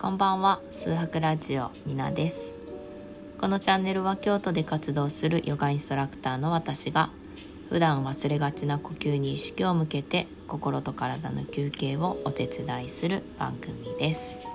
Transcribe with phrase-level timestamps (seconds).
[0.00, 0.60] こんばんは。
[0.70, 2.52] 数博ラジオみなです。
[3.40, 7.10] このチャンネルは京都で活動するヨガインストラクターの私が
[7.68, 14.46] 普段忘れがちな呼吸に意識を向けて心と体の休憩をお手伝いする番組です。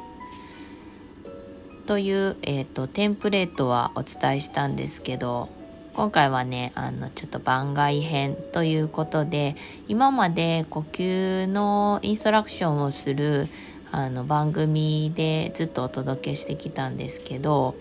[1.87, 5.49] という、えーと、テンプレートはお伝えしたんですけど
[5.93, 9.57] 今回はねあのちょっと番外編ということで
[9.89, 13.47] 今まで呼吸のインストラクションをする
[13.93, 17.75] あの番組でずっとお届けしてきたんですけど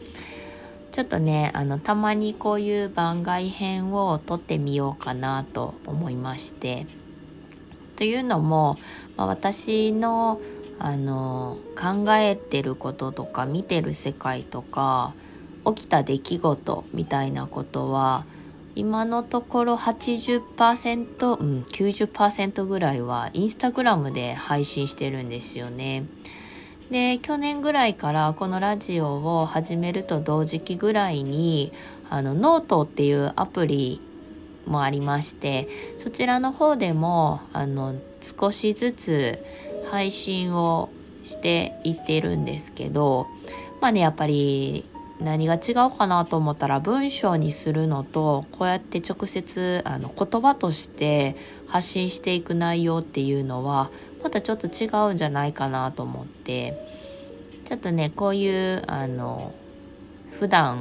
[0.93, 6.87] ちょっとねあのたまにこういう番外編を撮ってみようかなと思いまして。
[7.97, 8.77] というのも、
[9.17, 10.41] まあ、私の
[10.79, 15.15] あの考えてることとか見てる世界とか
[15.65, 18.25] 起きた出来事みたいなことは
[18.75, 26.05] 今のところ80%、うん、90%ぐらいはインスタグラムで配信してるんですよね。
[26.91, 31.73] で去年ぐらいからこのラジオを始めると同時期ぐらいに
[32.11, 34.01] あのノートっていうアプリ
[34.67, 35.67] もありまして
[35.99, 39.39] そちらの方でもあの少しずつ
[39.91, 40.91] 配信を
[41.25, 43.27] していってるんですけど
[43.81, 44.85] まあねやっぱり
[45.23, 51.37] 何が違うかなと思ったら文章にするのとこうやって直接あの言葉として
[51.69, 53.91] 発信していく内容っていうのは
[54.23, 56.93] またちょっと違うんじゃないかなと思って。
[57.73, 59.51] ちょっとねこういうあの
[60.39, 60.79] 普段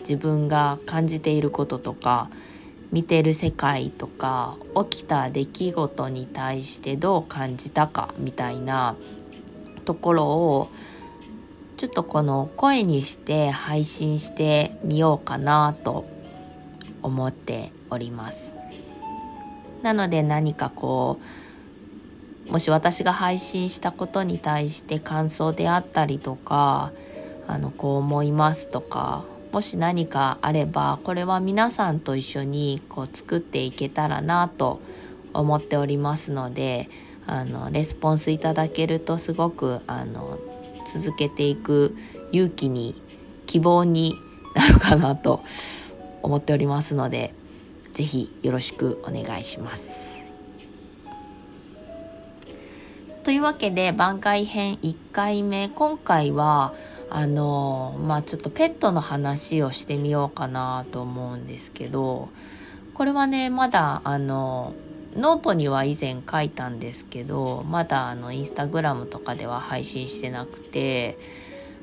[0.00, 2.30] 自分が感じていることとか
[2.90, 4.56] 見てる世界とか
[4.90, 8.96] 起きた出来事に対してどう感じたかみたいな
[9.84, 10.68] ところを
[11.82, 16.04] ちょっとこの声にして配信してみようかなと
[17.02, 18.54] 思っております。
[19.82, 21.18] なので何かこ
[22.48, 26.92] うもし私が配信したことに対して感想であったりとか
[27.48, 34.80] あのこう思いますとかもし何かあればこれは皆さんと一緒にこう作っていけたらなと
[35.34, 36.88] 思っておりますので
[37.26, 40.38] あのレスポンスいただけるとすごくあの
[40.84, 41.96] 続けていく
[42.32, 43.00] 勇気に
[43.46, 44.16] 希望に
[44.54, 45.42] なるかなと
[46.22, 47.34] 思っておりますので
[47.94, 50.12] 是非よろしくお願いします。
[53.24, 56.74] というわけで番外編1回目今回は
[57.08, 62.30] あのまあちょっとペットの話をしてみようかなと思うんですけど
[62.94, 64.74] これはねまだあの
[65.16, 71.18] ノートには以前書いたんですけどまだあのインスタグラムとかでは配信してなくて、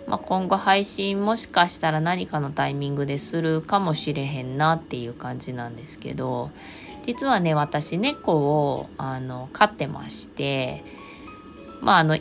[0.08, 6.50] まあ、今後配信もしかしたら何かのタイミングでするかもしれへんなっていう感じなんですけど
[7.06, 10.84] 実はね私猫をあの飼ってまして
[11.82, 12.18] まああの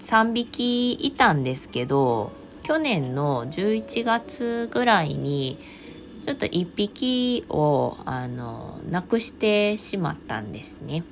[0.00, 5.58] 3匹いたんですけど去年の11月ぐらいに
[6.26, 11.04] ちょっと1匹をあの亡くしてしまったんですね。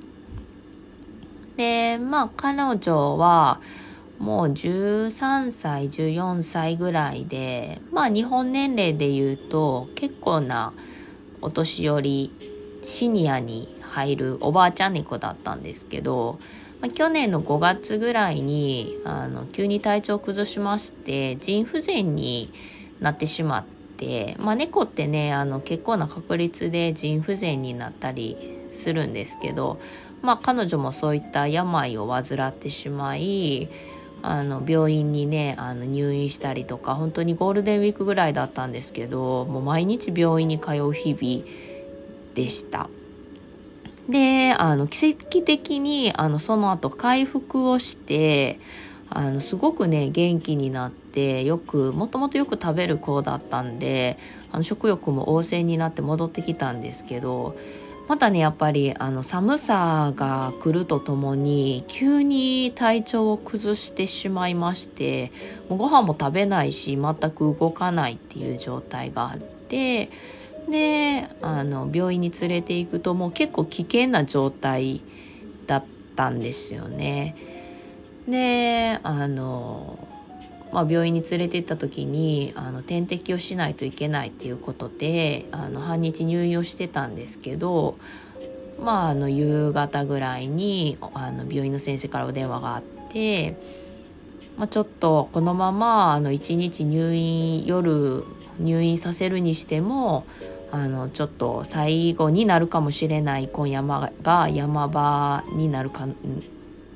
[1.55, 3.61] でまあ彼女は
[4.19, 10.73] もう13歳14歳ぐらいでまあ日本年齢で言うと結構な
[11.41, 12.31] お年寄り
[12.83, 16.39] シニアに入るおばあちゃん猫だったんですけど、
[16.81, 22.49] まあ、去年の5月ぐらいにあの急に体調を崩しまして腎不全に
[22.99, 23.65] なってしまっ
[23.97, 24.35] て。
[24.39, 28.37] まあ、猫ってねあの結構な確率で腎不全になったり
[28.71, 29.79] するんですけど、
[30.21, 33.69] まあ、彼女もそういった病を患ってしまい
[34.21, 41.45] あの病院にねあの入院したりとか本当にゴールデンウィークぐらいだったんですけどもう毎日病院に通う日々
[42.33, 42.89] でした。
[44.09, 48.59] であの奇跡的にあのその後回復をして
[49.15, 54.17] あのすごくね元気になってよくもともとよく食べる子だったんで
[54.51, 57.55] あの食欲も旺盛になって戻ってきたんですけど
[58.09, 65.31] またねやっぱりあの寒さが来るとともに急に体調を崩してしまいまして
[65.69, 70.09] もうご飯も食べないし全く動かないっていう状態があって
[70.69, 74.99] であの病院に連れて行くともう結構危険な状態
[75.67, 75.85] だっ
[76.17, 77.35] たんですよね。
[78.27, 79.99] であの、
[80.73, 87.97] まあ、病院に連れて行った時にあの点滴をしないといけないっていうことであの半日入院をしてたんですけど
[88.79, 93.55] まあ、あの夕方ぐらいにあの病院の先生からお電話があって、
[94.57, 98.23] まあ、ちょっとこのままあの1日入院夜
[98.59, 100.25] 入院させるにしても
[100.71, 103.81] あのちょっと最後になるかもしれない今夜
[104.21, 106.07] が山場になるか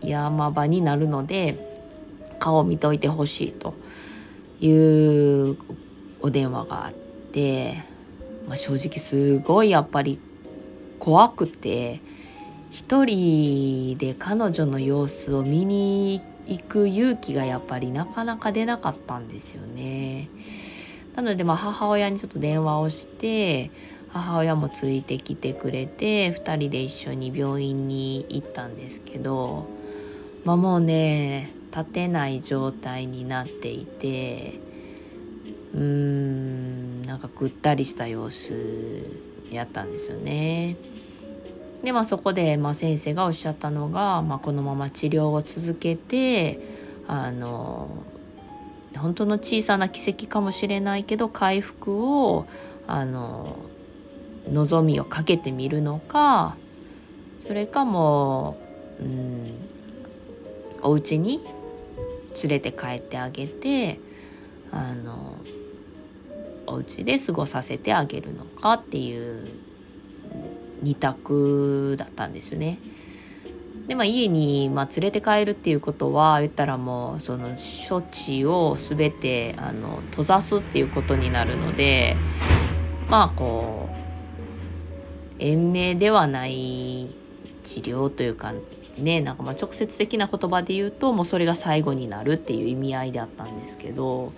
[0.02, 1.58] 山場になるので
[2.40, 3.74] 顔見といてほしいと
[4.62, 5.58] いう
[6.22, 7.84] お電話があって、
[8.48, 10.20] まあ、正直すごいやっぱり
[11.00, 12.02] 怖くて
[12.72, 20.30] 一人で彼女の様子を見に行く勇気がやっぱりなかなか出なかったんですよね。
[21.16, 23.72] なのでまあ母親にちょっと電話をして
[24.10, 29.68] 母親もついてきてくれて2人で一緒に病院に行ったんですけど、
[30.46, 34.60] まあ、もうね立てない状態になっていて
[35.74, 38.54] うーんなんかぐったりした様子
[39.52, 40.76] やったんですよね。
[41.84, 46.60] でまあそこで、まあ、先生がおっしゃったのが、まあ、このまま治療を続けて
[47.08, 47.88] あの
[48.98, 52.46] 本当の小さな奇跡かもしれないけど回復を
[52.86, 53.58] あの
[54.48, 56.56] 望みをかけてみるのか
[57.40, 58.58] それかも
[59.00, 59.44] う、うん、
[60.82, 61.42] お家に
[62.44, 64.00] 連れて帰ってあげて
[64.72, 65.38] あの
[66.68, 69.44] お家で過ごさせてあげるのかっていう
[70.84, 72.78] 2択だったんですよね。
[73.88, 77.48] でまあ家に、まあ、連れて帰るっていうことは言ったらもうその
[77.90, 82.16] 処置を全てあの閉ざすっていうことになるので
[83.10, 84.00] まあこう
[85.40, 87.08] 延命ではない
[87.64, 88.54] 治療というか
[89.00, 94.32] ねなんかま直接的な言葉で言うともうそれが最後になるっていう意味合いであったんですけど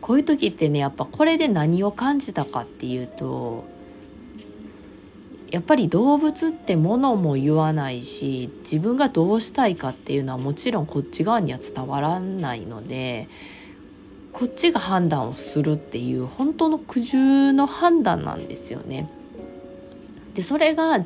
[0.00, 3.64] こういう時ってねやっぱこれで何を感じたかっていうと
[5.52, 13.28] やっぱり動物って物も言わないし自分がどうしたいかっていうのはもちろんこっち側には伝わらないので
[14.32, 19.10] こっちが判断をするっていう本当の苦渋の判断なんですよね。
[20.34, 21.04] でそれが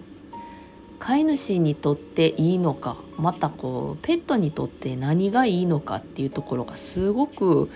[0.99, 7.71] 飼い主にとっていいのかまたこうペットにとって何がいいのかっていうところがすごく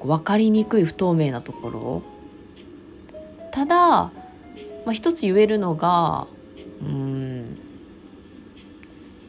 [0.00, 2.02] 分かりにくい不透明なところ。
[3.52, 4.12] ただ、ま
[4.86, 6.26] あ、一つ言えるのが
[6.82, 7.58] うん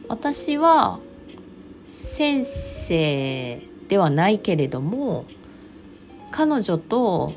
[0.08, 1.00] 私は
[1.86, 5.24] 先生ではないけれども
[6.30, 7.32] 彼女と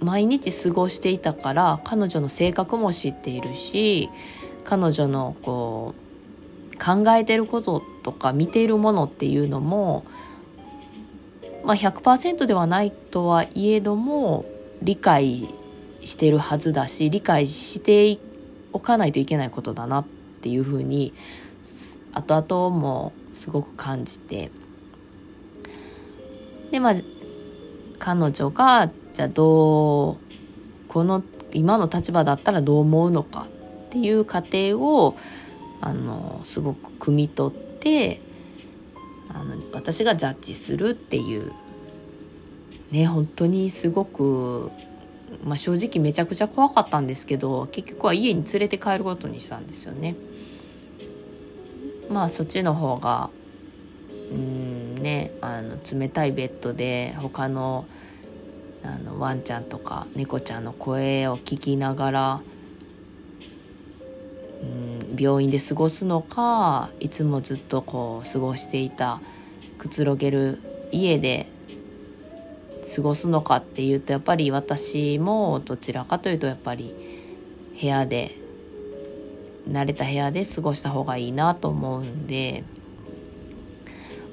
[0.00, 4.08] 毎日過ごしていたから彼女の性格も知っているし
[4.66, 5.94] 彼女のこ
[6.74, 10.04] う考えてることとか見ているものっていうのも、
[11.64, 14.44] まあ、100%ではないとはいえども
[14.82, 15.48] 理解
[16.04, 18.18] してるはずだし理解して
[18.72, 20.06] おかないといけないことだなっ
[20.42, 21.14] ていうふうに
[22.12, 24.50] 後々もすごく感じて。
[26.72, 26.94] でまあ
[28.00, 30.16] 彼女がじゃあどう
[30.88, 31.22] この
[31.52, 33.46] 今の立場だったらどう思うのか
[33.86, 35.16] っていう過程を
[35.80, 38.20] あのすごく汲み取って
[39.28, 41.52] あの私がジャッジするっていう
[42.90, 44.70] ね本当にすごく、
[45.44, 50.16] まあ、正直めちゃくちゃ怖かったんですけど結局は家に連れて帰ることにしたんですよね。
[52.10, 53.30] まあそっちの方が
[54.32, 57.84] うんねあの冷たいベッドで他の
[58.84, 62.40] あのワンちゃんとか猫ちゃんの声を聞きながら
[64.62, 69.20] うん病院で過ごすのかいつもずっとこう過ごしていた
[69.78, 70.58] くつろげる
[70.92, 71.48] 家で
[72.94, 76.94] 過ごすのかっていうとやっぱり私もどちらかというとやっぱり
[77.80, 78.36] 部屋で
[79.68, 82.62] 慣れた部屋で過ごした方がいいなと思うんで、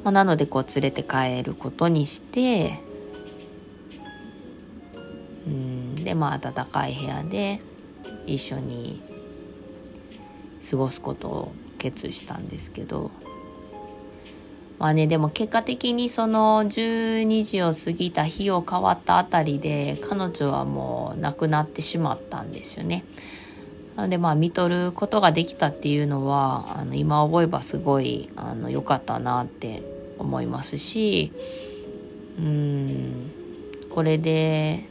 [0.03, 2.79] まあ、なのでこう連れて帰ることにして
[5.47, 7.59] うんでまあ暖かい部屋で
[8.27, 9.01] 一緒に
[10.69, 13.11] 過ごすことを決意したんですけど
[14.79, 23.03] まあねでも結果的にその12時を過ぎた日を変わったあたりで彼女はもう亡くなってしまったんですよね。
[23.95, 29.83] なのでまあ見とることができたっていうのはあの今思えばすごいあの良かったなって
[30.17, 31.31] 思いますし
[32.39, 33.31] うん
[33.91, 34.83] これで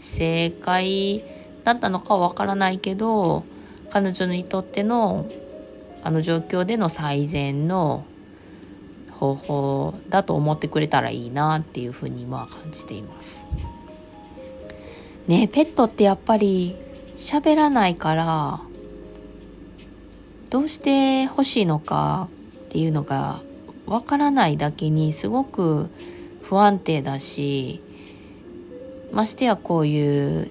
[0.00, 1.22] 正解
[1.64, 3.44] だったのかはわからないけど
[3.90, 5.26] 彼女にとっての
[6.04, 8.04] あの状況での最善の
[9.18, 13.44] 方法だと思ってくれたらいいなっていうふうに今は感じています。
[15.26, 16.76] ねペットってやっぱり
[17.16, 18.60] 喋らないから
[20.50, 22.28] どうして欲しいのか
[22.68, 23.42] っていうのが
[23.86, 25.90] わからないだけにすごく
[26.42, 27.82] 不安定だし
[29.12, 30.50] ましてやこういう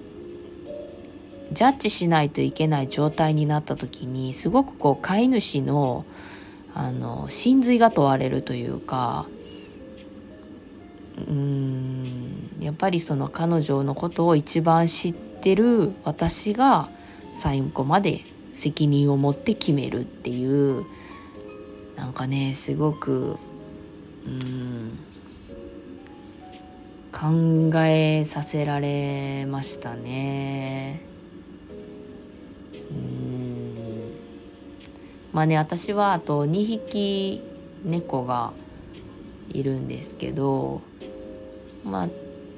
[1.52, 6.04] ジャッジしないといけない状態になった時にすごくこう飼い主の
[6.74, 9.26] あの真髄が問われるというか
[11.28, 12.02] うん
[12.60, 16.88] やっぱりその彼女のことを一番知ってる私が
[17.34, 18.20] 最後まで
[18.54, 20.84] 責任を持って決めるっていう
[21.96, 23.38] なんかねすごく
[24.26, 24.92] うん
[27.10, 31.07] 考えさせられましたね。
[35.32, 37.42] まあね私はあと2匹
[37.84, 38.52] 猫が
[39.52, 40.82] いるんですけど
[41.84, 42.06] まあ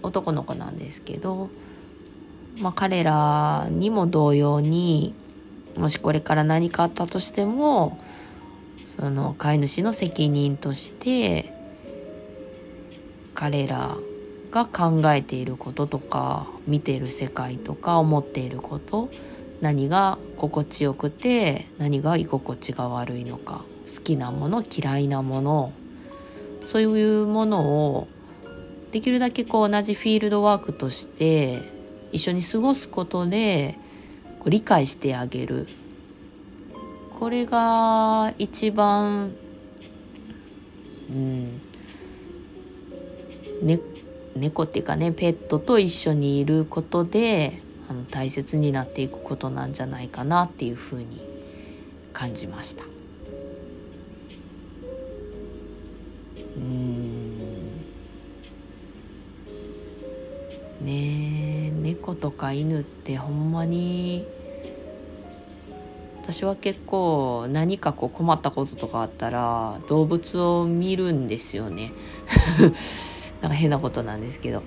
[0.03, 1.51] 男の子なんですけど、
[2.63, 5.15] まあ、彼らにも同様に
[5.77, 7.99] もしこれから何かあったとしても
[8.77, 11.53] その飼い主の責任として
[13.35, 13.97] 彼ら
[14.51, 19.09] が考えていることとか見ている世界とか思っていること
[19.61, 23.65] 何が心地よくて何が居心地が悪いのか
[23.95, 25.73] 好きなもの嫌いなもの
[26.63, 28.09] そういうものを
[28.93, 31.61] できるだけこう同じフィールドワークとして
[32.13, 33.77] 一緒に過ごすことで
[34.39, 35.67] こう理解してあげる。
[37.21, 39.31] これが一番
[41.11, 41.61] うん
[43.63, 43.79] ね
[44.35, 47.61] 猫っていうかねペットと一緒にいることで
[47.91, 51.21] あの大切になっていくことなんじゃないかなっていうふうに
[52.13, 52.85] 感じました。
[56.57, 57.37] うん。
[60.87, 64.25] ねえ猫とか犬ってほんまに
[66.23, 71.91] 私は結構何かこう困ったこととかあったら動物を見るんですよね。
[73.43, 74.63] なんか変なことなんですけど。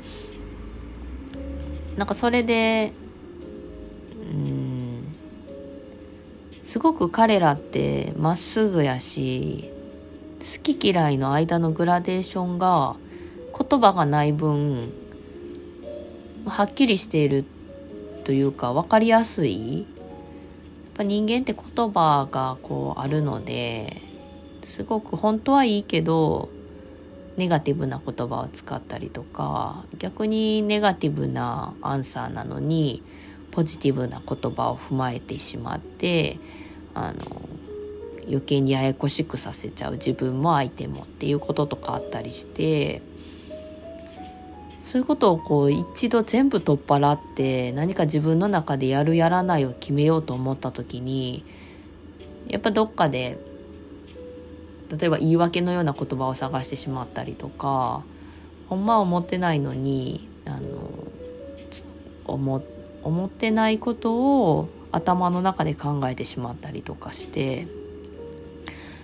[1.95, 2.91] なんかそれで
[4.33, 5.15] うん。
[6.65, 9.69] すごく彼らってまっすぐやし
[10.39, 12.95] 好き嫌いの間のグラデーションが
[13.57, 14.79] 言葉がない分
[16.45, 17.45] はっきりしている
[18.25, 19.81] というか分かりやすい。
[19.81, 19.85] やっ
[20.95, 24.01] ぱ人間って言葉がこうあるので
[24.63, 26.49] すごく本当はいいけど
[27.35, 33.01] ネガティブな言葉を使ったりとか逆にネガティブなアンサーなのに
[33.53, 36.37] ポジティブな言葉を踏まえてしまって
[36.95, 37.19] あの
[38.25, 43.03] 余計にややこしくさせちゃう自分も相手もっていうこととかあったりして
[44.81, 51.43] そういうことをこう一度全部取っ払って何か自分の中でやるやらないを決めようと思った時に
[52.47, 53.37] やっぱどっかで
[54.97, 58.03] 例えば言い訳のような言葉を探してしまったりとか
[58.67, 60.57] ほんまは思ってないのにあの
[62.25, 62.57] 思
[63.03, 67.67] 思ってないことを頭の中で考えてしまったりとかして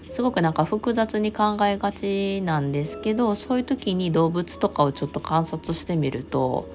[0.03, 6.67] すごくなんか複雑に考えがちなんですけどそういう時に動物とかをちょっと観察してみると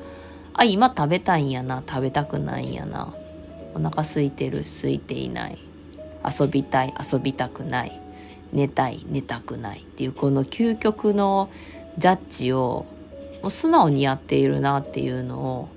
[0.55, 3.13] あ今食べたいんやな食べたくないんやな
[3.75, 5.59] お腹空いてる空いていない
[6.25, 8.01] 遊びたい遊びたくない
[8.53, 11.51] 寝たい寝たくないっていうこの究極の
[11.99, 12.87] ジャッジを
[13.43, 15.69] もう素直にやっているなっていうのを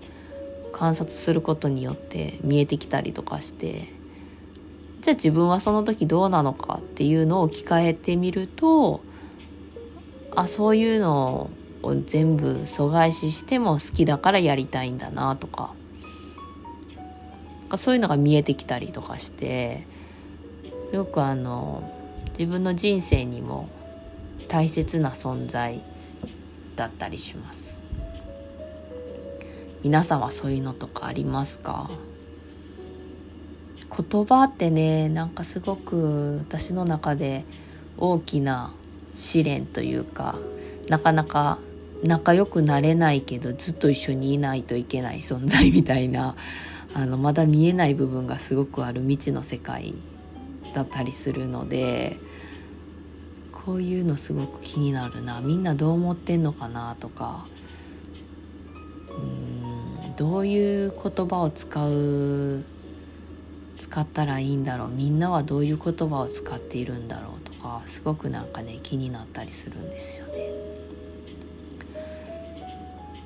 [0.74, 3.90] 観察することによって見えてきたりとかして
[5.02, 9.02] じゃあ自分はその時どうなのかっていうのを置き換えてみると
[10.36, 11.50] あそういうの
[11.84, 15.74] を全部阻害ししても好きだからやりたいんだなとか
[17.76, 19.84] そういうのが見えてきたりとかして
[20.92, 21.92] よくあの
[22.30, 23.68] 自分の人生にも
[24.48, 25.82] 大切な存在
[26.76, 27.82] だったりします。
[29.84, 31.90] 皆さんはそういうのとかありますか？
[33.90, 37.46] 言葉ってねなんかすごく私の中で
[37.98, 38.74] 大きな
[39.16, 40.36] 試練というか
[40.88, 41.58] なかなか
[42.04, 46.36] 仲良くなれないけどずっと一緒にいないといけない存在みたいな
[46.94, 49.96] あのまだ見えない部分がすごくある未知の世界
[50.76, 52.18] だったりするので
[53.52, 55.42] こういうのすごく気になるな。
[55.42, 57.46] みんなどう思ってんのかなとか。
[59.10, 59.47] うん。
[60.18, 62.64] どういう言葉を使う
[63.76, 70.34] 使ったらいいんだろうみんなはどういう言葉を使っているんだろうとかすごくなんかね気になったりするんですよね。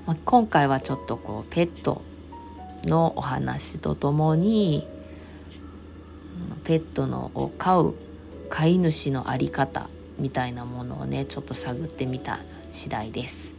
[0.05, 2.01] まあ、今回はちょっとこうペット
[2.83, 4.85] のお話とともに
[6.65, 7.95] ペットのを飼う
[8.49, 12.39] 飼い主の在り方みたいなものをねちょっと探ってみた
[12.71, 13.53] 次第です。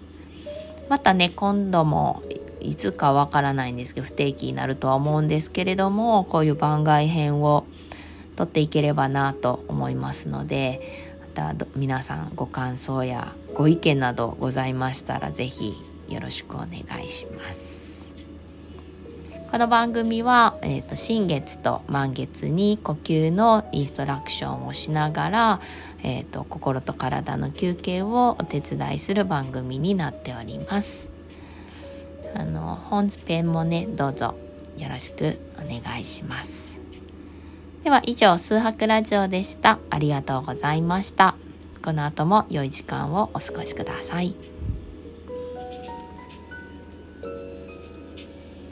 [0.90, 2.22] またね今度も
[2.62, 7.66] いつかわからないんですけど不定期になるとは思うんですけれどもこういう番外編を
[8.36, 10.80] 撮っていければなと思いますので
[11.36, 15.74] また皆さんご感想やご意見などございましたら是非
[16.08, 16.70] よろしくお願
[17.04, 17.82] いします。
[19.50, 25.60] この番組は、えーと、新月と満月に呼吸のインストラクションをしながら、
[26.02, 31.11] えーと心と体の休憩をお手伝いする番組になっております。
[32.34, 34.34] あの本編もねどうぞ
[34.78, 36.78] よろしくお願いします。
[37.84, 39.78] では以上数白ラジオでした。
[39.90, 41.34] ありがとうございました。
[41.84, 44.34] この後も良い時間をお過ごしください。